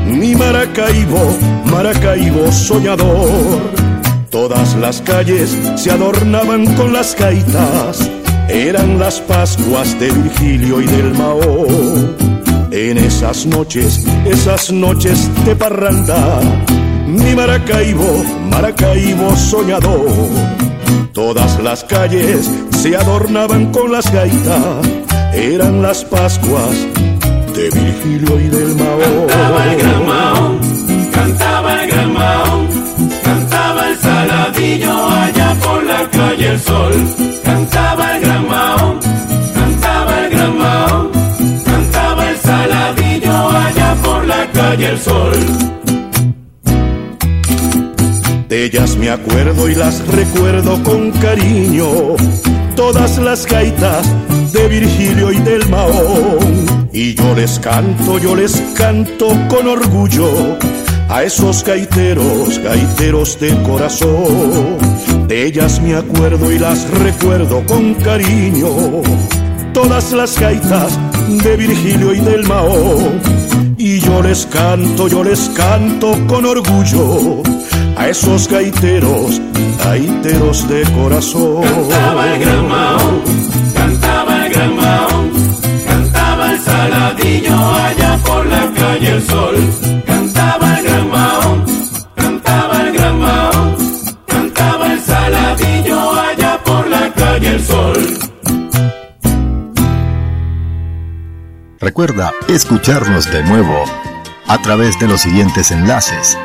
mi 0.06 0.34
Maracaibo, 0.34 1.36
Maracaibo 1.70 2.50
soñador. 2.52 3.60
Todas 4.30 4.76
las 4.76 5.00
calles 5.00 5.56
se 5.76 5.90
adornaban 5.90 6.66
con 6.74 6.92
las 6.92 7.16
gaitas, 7.16 8.10
eran 8.48 8.98
las 8.98 9.20
Pascuas 9.20 9.98
de 9.98 10.10
Virgilio 10.10 10.80
y 10.80 10.86
del 10.86 11.12
Mao. 11.14 11.66
En 12.70 12.98
esas 12.98 13.46
noches, 13.46 14.04
esas 14.26 14.70
noches 14.70 15.30
de 15.44 15.56
parranda, 15.56 16.40
mi 17.06 17.34
Maracaibo, 17.34 18.24
Maracaibo 18.50 19.34
soñador. 19.36 20.10
Todas 21.12 21.58
las 21.62 21.82
calles 21.84 22.50
se 22.70 22.96
adornaban 22.96 23.72
con 23.72 23.90
las 23.92 24.12
gaitas, 24.12 24.86
eran 25.32 25.80
las 25.80 26.04
Pascuas 26.04 26.86
de 27.56 27.70
Virgilio 27.70 28.38
y 28.38 28.48
del 28.48 28.74
Mao. 28.74 29.26
Cantaba 29.26 29.72
el 29.72 29.78
gran 29.78 30.06
Mahón, 30.06 30.58
cantaba 31.10 31.82
el 31.82 31.90
gran 31.90 32.12
Mahón, 32.12 32.68
cantaba 33.24 33.88
el 33.88 33.96
saladillo 33.96 35.08
allá 35.08 35.54
por 35.64 35.84
la 35.84 36.10
calle 36.10 36.48
el 36.52 36.60
sol. 36.60 36.92
Cantaba 37.42 38.16
el 38.16 38.20
gran 38.20 38.46
Mahón, 38.46 38.98
cantaba 39.54 40.20
el 40.20 40.30
gran 40.30 40.58
Mahón, 40.58 41.10
cantaba 41.64 42.30
el 42.30 42.36
saladillo 42.36 43.48
allá 43.48 43.96
por 44.04 44.26
la 44.26 44.52
calle 44.52 44.88
el 44.90 45.00
sol. 45.00 45.32
De 48.48 48.64
ellas 48.64 48.96
me 48.96 49.08
acuerdo 49.08 49.68
y 49.70 49.74
las 49.74 50.06
recuerdo 50.08 50.82
con 50.82 51.10
cariño. 51.12 52.16
Todas 52.76 53.16
las 53.16 53.46
gaitas 53.46 54.06
de 54.52 54.68
Virgilio 54.68 55.32
y 55.32 55.38
del 55.38 55.68
Mahón. 55.68 56.88
Y 56.92 57.14
yo 57.14 57.34
les 57.34 57.58
canto, 57.58 58.18
yo 58.18 58.34
les 58.34 58.60
canto 58.76 59.28
con 59.48 59.68
orgullo 59.68 60.58
a 61.08 61.22
esos 61.22 61.64
gaiteros, 61.64 62.58
gaiteros 62.58 63.38
de 63.40 63.50
corazón. 63.62 64.78
De 65.28 65.46
ellas 65.46 65.80
me 65.80 65.94
acuerdo 65.94 66.52
y 66.52 66.58
las 66.58 66.88
recuerdo 66.90 67.64
con 67.66 67.94
cariño. 67.94 69.02
Todas 69.72 70.12
las 70.12 70.38
gaitas 70.40 70.98
de 71.28 71.56
Virgilio 71.56 72.14
y 72.14 72.20
del 72.20 72.44
Mahón. 72.46 73.20
Y 73.78 74.00
yo 74.00 74.22
les 74.22 74.46
canto, 74.46 75.08
yo 75.08 75.22
les 75.22 75.50
canto 75.50 76.16
con 76.26 76.46
orgullo 76.46 77.42
a 77.96 78.08
esos 78.08 78.48
gaiteros, 78.48 79.40
gaiteros 79.84 80.68
de 80.68 80.82
corazón. 80.92 81.64
Recuerda 101.96 102.34
escucharnos 102.48 103.32
de 103.32 103.42
nuevo 103.44 103.82
a 104.48 104.60
través 104.60 104.98
de 104.98 105.08
los 105.08 105.22
siguientes 105.22 105.70
enlaces 105.70 106.36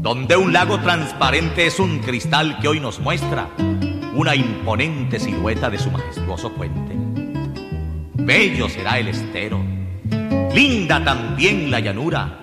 donde 0.01 0.35
un 0.35 0.53
lago 0.53 0.79
transparente 0.79 1.65
es 1.65 1.79
un 1.79 1.99
cristal 1.99 2.59
que 2.59 2.67
hoy 2.67 2.79
nos 2.79 2.99
muestra 2.99 3.49
una 4.13 4.35
imponente 4.35 5.19
silueta 5.19 5.69
de 5.69 5.79
su 5.79 5.89
majestuoso 5.89 6.51
puente. 6.51 6.93
Bello 8.13 8.69
será 8.69 8.99
el 8.99 9.07
estero, 9.07 9.59
linda 10.53 11.03
también 11.03 11.71
la 11.71 11.79
llanura, 11.79 12.39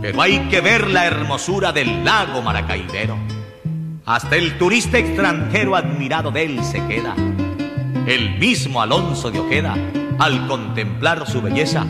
pero 0.00 0.22
hay 0.22 0.38
que 0.48 0.60
ver 0.60 0.88
la 0.90 1.06
hermosura 1.06 1.72
del 1.72 2.04
lago 2.04 2.40
Maracaibero. 2.42 3.37
Hasta 4.08 4.36
el 4.36 4.56
turista 4.56 4.96
extranjero 4.96 5.76
admirado 5.76 6.30
de 6.30 6.46
él 6.46 6.64
se 6.64 6.82
queda. 6.86 7.14
el 8.06 8.38
mismo 8.38 8.80
Alonso 8.80 9.30
de 9.30 9.38
Ojeda, 9.38 9.76
al 10.18 10.46
contemplar 10.46 11.28
su 11.28 11.42
belleza, 11.42 11.84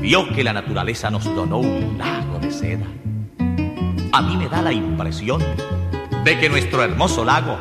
vio 0.00 0.28
que 0.34 0.42
la 0.42 0.52
naturaleza 0.52 1.08
nos 1.08 1.24
donó 1.24 1.58
un 1.58 1.96
lago 1.98 2.40
de 2.40 2.50
seda. 2.50 2.86
A 4.10 4.22
mí 4.22 4.36
me 4.36 4.48
da 4.48 4.60
la 4.60 4.72
impresión 4.72 5.40
de 6.24 6.36
que 6.36 6.48
nuestro 6.48 6.82
hermoso 6.82 7.24
lago 7.24 7.56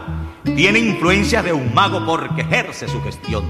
tiene 0.56 0.80
influencia 0.80 1.44
de 1.44 1.54
un 1.54 1.72
mago 1.72 2.04
porque 2.08 2.42
ejerce 2.42 2.88
su 2.88 3.04
gestión. 3.04 3.44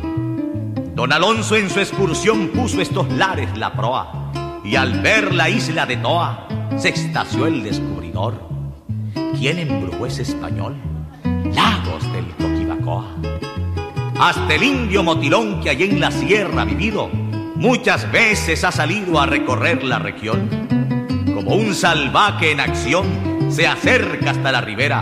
Don 0.96 1.14
Alonso 1.14 1.56
en 1.56 1.70
su 1.70 1.80
excursión 1.80 2.50
puso 2.50 2.82
estos 2.82 3.10
lares 3.14 3.58
la 3.58 3.72
proa 3.72 4.34
y 4.66 4.76
al 4.76 5.00
ver 5.00 5.34
la 5.34 5.50
isla 5.50 5.86
de 5.86 5.96
Toa 5.96 6.46
se 6.76 6.90
extasió 6.90 7.48
el 7.48 7.64
descubridor. 7.64 8.55
¿Quién 9.34 9.60
embrujó 9.60 10.06
ese 10.06 10.22
español? 10.22 10.76
Lagos 11.54 12.04
del 12.14 12.28
Coquibacoa. 12.36 13.16
Hasta 14.20 14.54
el 14.54 14.64
indio 14.64 15.04
motilón 15.04 15.62
que 15.62 15.70
allí 15.70 15.86
en 15.86 16.00
la 16.00 16.12
sierra 16.12 16.62
ha 16.62 16.66
vivido, 16.66 17.10
muchas 17.56 18.12
veces 18.12 18.64
ha 18.64 18.72
salido 18.72 19.20
a 19.20 19.26
recorrer 19.26 19.84
la 19.84 20.00
región. 20.00 20.50
Como 21.34 21.56
un 21.56 21.74
salvaje 21.74 22.52
en 22.52 22.60
acción, 22.60 23.06
se 23.50 23.68
acerca 23.68 24.32
hasta 24.32 24.52
la 24.52 24.62
ribera 24.62 25.02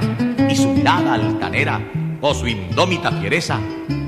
y 0.50 0.56
su 0.56 0.70
mirada 0.70 1.14
altanera 1.14 1.80
o 2.22 2.34
su 2.34 2.48
indómita 2.48 3.12
fiereza 3.12 3.60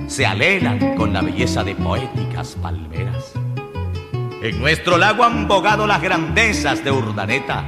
se 0.08 0.26
alelan 0.26 0.96
con 0.96 1.14
la 1.14 1.22
belleza 1.22 1.64
de 1.64 1.76
poéticas 1.76 2.56
palmeras. 2.62 3.34
En 4.42 4.60
nuestro 4.60 4.98
lago 4.98 5.24
han 5.24 5.48
bogado 5.48 5.88
las 5.88 6.02
grandezas 6.02 6.84
de 6.84 6.92
Urdaneta, 6.92 7.66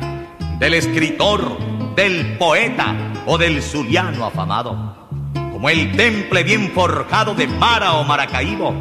del 0.59 0.75
escritor, 0.75 1.57
del 1.97 2.37
poeta 2.37 2.95
o 3.25 3.39
del 3.39 3.59
zuliano 3.63 4.23
afamado, 4.23 5.09
como 5.51 5.67
el 5.67 5.97
temple 5.97 6.43
bien 6.43 6.69
forjado 6.69 7.33
de 7.33 7.47
Mara 7.47 7.93
o 7.93 8.03
Maracaibo, 8.03 8.71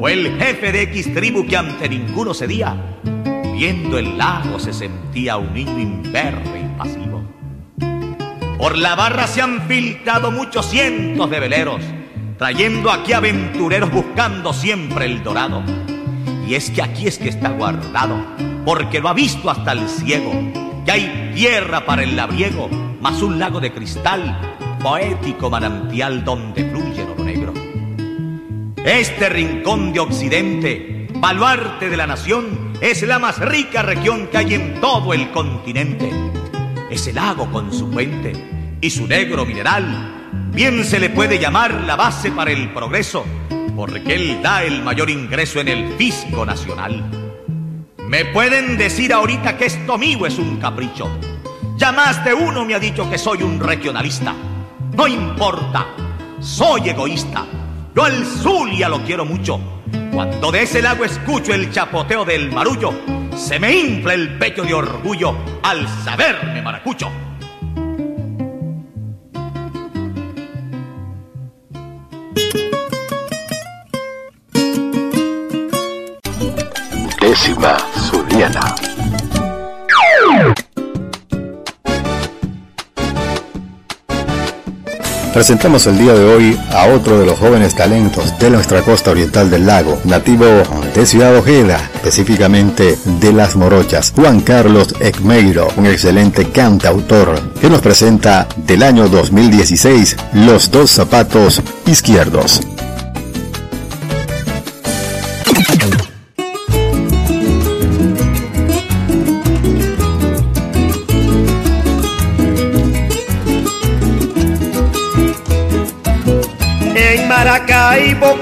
o 0.00 0.08
el 0.08 0.36
jefe 0.40 0.72
de 0.72 0.82
X 0.82 1.14
tribu 1.14 1.46
que 1.46 1.56
ante 1.56 1.88
ninguno 1.88 2.34
cedía, 2.34 2.74
viendo 3.52 3.96
el 3.96 4.18
lago 4.18 4.58
se 4.58 4.72
sentía 4.72 5.36
un 5.36 5.54
niño 5.54 5.78
imberbe 5.78 6.62
y 6.62 6.76
pasivo. 6.76 7.22
Por 8.58 8.76
la 8.76 8.96
barra 8.96 9.28
se 9.28 9.40
han 9.40 9.68
filtrado 9.68 10.32
muchos 10.32 10.66
cientos 10.66 11.30
de 11.30 11.38
veleros, 11.38 11.80
trayendo 12.38 12.90
aquí 12.90 13.12
aventureros 13.12 13.92
buscando 13.92 14.52
siempre 14.52 15.04
el 15.04 15.22
dorado. 15.22 15.62
Y 16.48 16.56
es 16.56 16.70
que 16.70 16.82
aquí 16.82 17.06
es 17.06 17.18
que 17.18 17.28
está 17.28 17.50
guardado, 17.50 18.20
porque 18.64 18.98
lo 18.98 19.08
ha 19.10 19.14
visto 19.14 19.48
hasta 19.48 19.70
el 19.70 19.88
ciego, 19.88 20.32
que 20.84 20.92
hay 20.92 21.32
tierra 21.34 21.84
para 21.84 22.02
el 22.02 22.16
labriego, 22.16 22.68
más 23.00 23.22
un 23.22 23.38
lago 23.38 23.60
de 23.60 23.72
cristal, 23.72 24.56
poético 24.82 25.48
manantial 25.48 26.24
donde 26.24 26.64
fluye 26.70 27.02
oro 27.02 27.24
negro. 27.24 27.54
Este 28.84 29.28
rincón 29.28 29.92
de 29.92 30.00
Occidente, 30.00 31.08
baluarte 31.14 31.88
de 31.88 31.96
la 31.96 32.06
nación, 32.06 32.74
es 32.80 33.02
la 33.02 33.18
más 33.18 33.38
rica 33.38 33.82
región 33.82 34.26
que 34.26 34.38
hay 34.38 34.54
en 34.54 34.80
todo 34.80 35.14
el 35.14 35.30
continente. 35.30 36.10
Ese 36.90 37.12
lago 37.12 37.50
con 37.50 37.72
su 37.72 37.90
puente 37.90 38.32
y 38.80 38.90
su 38.90 39.06
negro 39.06 39.46
mineral, 39.46 40.50
bien 40.52 40.84
se 40.84 41.00
le 41.00 41.08
puede 41.08 41.38
llamar 41.38 41.72
la 41.86 41.96
base 41.96 42.30
para 42.30 42.52
el 42.52 42.72
progreso, 42.74 43.24
porque 43.74 44.14
él 44.14 44.40
da 44.42 44.62
el 44.62 44.82
mayor 44.82 45.08
ingreso 45.08 45.60
en 45.60 45.68
el 45.68 45.94
fisco 45.96 46.44
nacional. 46.44 47.23
Me 48.08 48.26
pueden 48.26 48.76
decir 48.76 49.12
ahorita 49.12 49.56
que 49.56 49.64
esto 49.64 49.96
mío 49.96 50.26
es 50.26 50.38
un 50.38 50.58
capricho. 50.58 51.10
Ya 51.76 51.90
más 51.90 52.22
de 52.24 52.34
uno 52.34 52.64
me 52.64 52.74
ha 52.74 52.78
dicho 52.78 53.08
que 53.08 53.16
soy 53.16 53.42
un 53.42 53.58
regionalista. 53.58 54.34
No 54.94 55.08
importa, 55.08 55.86
soy 56.38 56.90
egoísta. 56.90 57.46
Yo 57.94 58.04
al 58.04 58.24
Zulia 58.24 58.88
lo 58.88 59.02
quiero 59.02 59.24
mucho. 59.24 59.58
Cuando 60.12 60.52
de 60.52 60.62
ese 60.62 60.82
lago 60.82 61.04
escucho 61.04 61.54
el 61.54 61.70
chapoteo 61.70 62.24
del 62.24 62.52
marullo, 62.52 62.92
se 63.34 63.58
me 63.58 63.74
infla 63.74 64.14
el 64.14 64.38
pecho 64.38 64.64
de 64.64 64.74
orgullo 64.74 65.34
al 65.62 65.88
saberme 66.04 66.60
maracucho. 66.60 67.10
Presentamos 85.34 85.84
el 85.88 85.98
día 85.98 86.12
de 86.14 86.24
hoy 86.24 86.56
a 86.70 86.86
otro 86.86 87.18
de 87.18 87.26
los 87.26 87.36
jóvenes 87.36 87.74
talentos 87.74 88.38
de 88.38 88.50
nuestra 88.50 88.82
costa 88.82 89.10
oriental 89.10 89.50
del 89.50 89.66
lago, 89.66 90.00
nativo 90.04 90.46
de 90.94 91.04
Ciudad 91.04 91.36
Ojeda, 91.36 91.90
específicamente 91.92 92.96
de 93.04 93.32
Las 93.32 93.56
Morochas, 93.56 94.12
Juan 94.14 94.42
Carlos 94.42 94.94
Egmeiro, 95.00 95.66
un 95.76 95.86
excelente 95.86 96.50
cantautor 96.50 97.36
que 97.60 97.68
nos 97.68 97.80
presenta 97.80 98.46
del 98.58 98.84
año 98.84 99.08
2016 99.08 100.16
Los 100.34 100.70
dos 100.70 100.92
zapatos 100.92 101.60
izquierdos. 101.84 102.60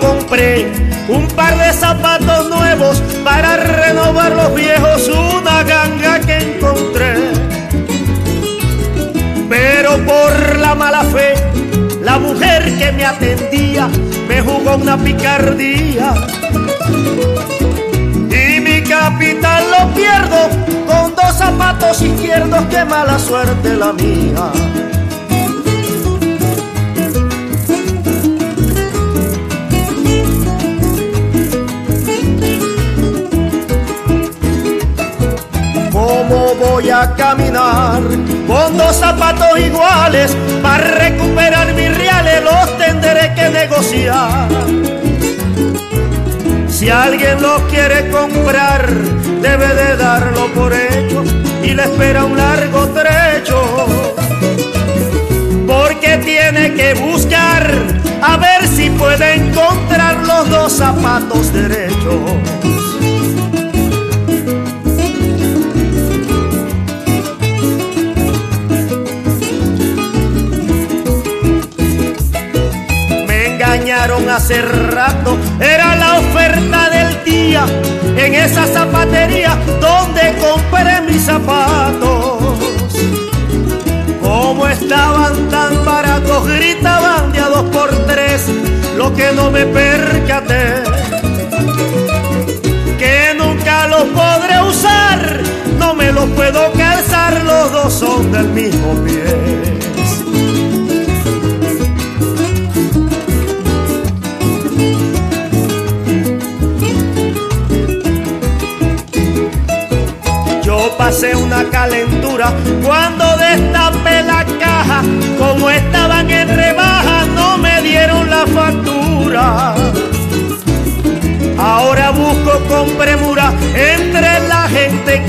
Compré 0.01 0.71
un 1.09 1.27
par 1.29 1.59
de 1.59 1.73
zapatos 1.73 2.49
nuevos 2.49 3.03
para 3.25 3.57
renovar 3.57 4.33
los 4.33 4.55
viejos, 4.55 5.09
una 5.09 5.65
ganga 5.65 6.21
que 6.21 6.37
encontré. 6.37 7.15
Pero 9.49 9.99
por 10.05 10.59
la 10.59 10.77
mala 10.77 11.03
fe, 11.03 11.35
la 12.01 12.19
mujer 12.19 12.65
que 12.79 12.93
me 12.93 13.05
atendía 13.05 13.89
me 14.29 14.41
jugó 14.41 14.77
una 14.77 14.97
picardía. 14.97 16.15
Y 18.31 18.61
mi 18.61 18.83
capital 18.83 19.65
lo 19.71 19.95
pierdo 19.95 20.49
con 20.87 21.15
dos 21.17 21.37
zapatos 21.37 22.03
izquierdos, 22.03 22.65
qué 22.71 22.85
mala 22.85 23.19
suerte 23.19 23.75
la 23.75 23.93
mía. 23.93 24.92
A 36.91 37.15
caminar 37.15 38.03
con 38.47 38.77
dos 38.77 38.97
zapatos 38.97 39.59
iguales? 39.59 40.37
Para 40.63 40.85
recuperar 40.85 41.73
mis 41.75 41.97
reales 41.97 42.43
los 42.43 42.79
tendré 42.79 43.33
que 43.35 43.49
negociar. 43.51 44.49
Si 46.69 46.91
alguien 46.91 47.41
los 47.41 47.63
quiere 47.63 48.11
comprar, 48.11 48.89
debe 49.41 49.69
de 49.75 49.97
darlo 49.97 50.53
por 50.53 50.73
hecho 50.73 51.23
y 51.63 51.75
le 51.75 51.85
espera 51.85 52.25
un 52.25 52.37
largo 52.37 52.89
trecho. 52.89 54.15
Porque 55.67 56.19
tiene 56.19 56.75
que 56.75 56.95
buscar 56.95 57.71
a 58.21 58.37
ver 58.37 58.67
si 58.69 58.91
puede 58.91 59.35
encontrar 59.35 60.17
los 60.27 60.51
dos 60.51 60.73
zapatos 60.73 61.53
derechos. 61.53 62.52
Hace 74.29 74.63
rato, 74.63 75.37
era 75.61 75.97
la 75.97 76.19
oferta 76.19 76.91
del 76.91 77.25
día 77.25 77.65
en 78.17 78.35
esa 78.35 78.67
zapatería 78.67 79.57
donde 79.81 80.35
compré 80.41 81.01
mis 81.03 81.23
zapatos. 81.23 82.59
Como 84.23 84.67
estaban 84.69 85.49
tan 85.49 85.85
baratos, 85.85 86.47
gritaban 86.47 87.33
de 87.33 87.41
a 87.41 87.49
dos 87.49 87.65
por 87.71 87.91
tres, 88.07 88.47
lo 88.97 89.15
que 89.15 89.33
no 89.33 89.51
me 89.51 89.67
percaté. 89.67 90.92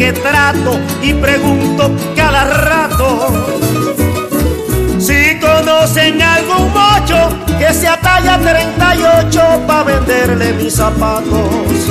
que 0.03 0.11
trato 0.11 0.77
y 1.01 1.13
pregunto 1.13 1.89
cada 2.13 2.43
rato. 2.43 3.29
Si 4.99 5.39
conocen 5.39 6.21
algún 6.21 6.73
mocho 6.73 7.29
que 7.57 7.73
sea 7.73 7.97
talla 8.01 8.37
38 8.37 9.61
para 9.65 9.83
venderle 9.83 10.51
mis 10.55 10.75
zapatos. 10.75 11.87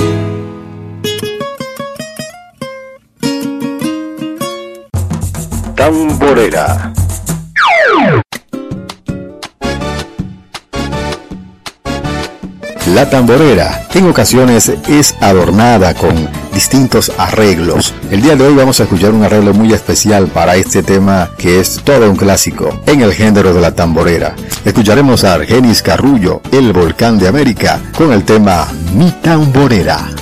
Tamborera 5.75 6.93
La 12.93 13.09
tamborera, 13.09 13.87
que 13.89 13.97
en 13.97 14.07
ocasiones 14.07 14.71
es 14.87 15.15
adornada 15.19 15.95
con 15.95 16.29
distintos 16.53 17.11
arreglos. 17.17 17.91
El 18.11 18.21
día 18.21 18.35
de 18.35 18.45
hoy 18.45 18.53
vamos 18.53 18.79
a 18.79 18.83
escuchar 18.83 19.13
un 19.13 19.23
arreglo 19.23 19.51
muy 19.51 19.73
especial 19.73 20.27
para 20.27 20.55
este 20.57 20.83
tema 20.83 21.31
que 21.35 21.59
es 21.59 21.81
todo 21.83 22.07
un 22.07 22.15
clásico 22.15 22.81
en 22.85 23.01
el 23.01 23.11
género 23.11 23.51
de 23.51 23.61
la 23.61 23.73
tamborera. 23.73 24.35
Escucharemos 24.63 25.23
a 25.23 25.33
Argenis 25.33 25.81
Carrullo, 25.81 26.41
El 26.51 26.71
Volcán 26.71 27.17
de 27.17 27.27
América, 27.27 27.81
con 27.97 28.13
el 28.13 28.23
tema 28.25 28.67
Mi 28.93 29.09
Tamborera. 29.09 30.12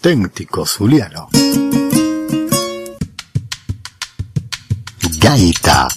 auténtico 0.00 0.64
zuliano. 0.64 1.28
Gaita. 5.20 5.88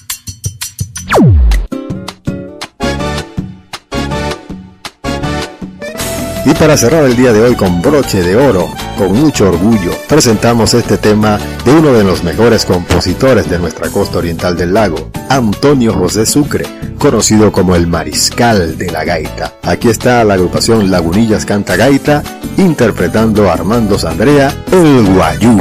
Y 6.46 6.54
para 6.56 6.76
cerrar 6.76 7.06
el 7.06 7.16
día 7.16 7.32
de 7.32 7.42
hoy 7.44 7.56
con 7.56 7.82
broche 7.82 8.22
de 8.22 8.36
oro, 8.36 8.68
con 8.98 9.14
mucho 9.14 9.48
orgullo, 9.48 9.92
presentamos 10.10 10.74
este 10.74 10.98
tema 10.98 11.40
de 11.64 11.72
uno 11.72 11.94
de 11.94 12.04
los 12.04 12.26
mejores 12.26 12.66
compositores 12.66 13.50
de 13.50 13.58
nuestra 13.58 13.90
costa 13.90 14.18
oriental 14.18 14.58
del 14.58 14.74
lago, 14.74 15.10
Antonio 15.30 15.94
José 15.94 16.26
Sucre, 16.26 16.66
conocido 17.04 17.52
como 17.52 17.76
el 17.76 17.86
Mariscal 17.86 18.78
de 18.78 18.90
la 18.90 19.04
Gaita. 19.04 19.56
Aquí 19.64 19.90
está 19.90 20.24
la 20.24 20.36
agrupación 20.36 20.90
Lagunillas 20.90 21.46
Canta 21.46 21.76
Gaita 21.76 22.24
interpretando 22.56 23.50
a 23.50 23.54
Armando 23.56 24.00
Sandrea, 24.00 24.56
el 24.72 25.14
Guayú. 25.14 25.60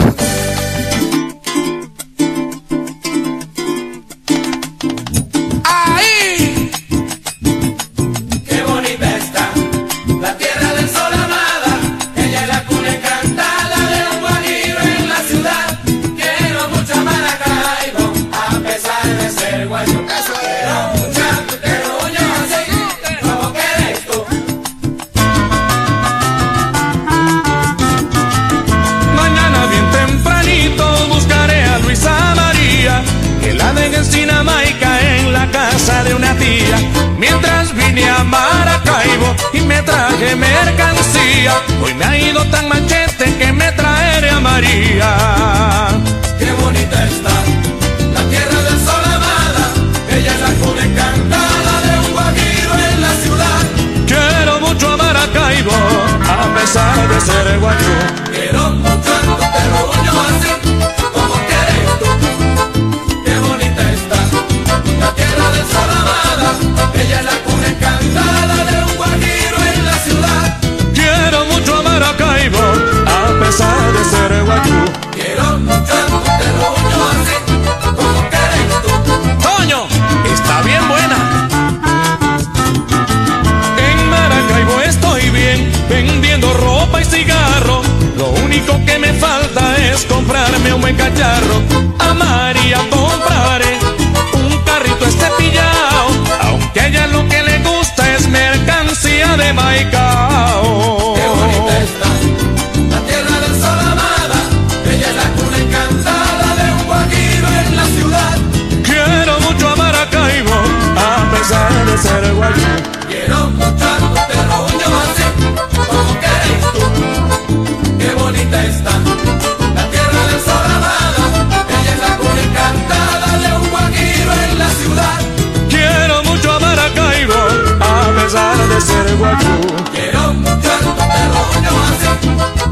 Quiero 129.93 130.31
un 130.31 130.43
muchacho 130.43 130.95
que 130.97 131.05
lo 131.33 131.41
llama 131.63 131.85
así, 131.93 132.07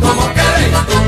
como 0.00 0.22
queréis 0.34 0.78
tú. 0.88 0.98